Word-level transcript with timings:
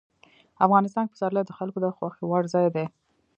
افغانستان 0.65 1.03
کې 1.05 1.13
پسرلی 1.15 1.43
د 1.45 1.51
خلکو 1.57 1.77
د 1.81 1.85
خوښې 1.95 2.23
وړ 2.27 2.43
ځای 2.53 2.67
دی. 2.75 2.85